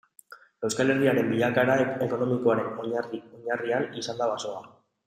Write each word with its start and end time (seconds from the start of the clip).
Euskal 0.69 0.93
Herriaren 0.93 1.29
bilakaera 1.33 1.75
ekonomikoaren 2.07 2.75
oinarri-oinarrian 2.87 3.91
izan 4.03 4.23
da 4.25 4.35
basoa. 4.35 4.69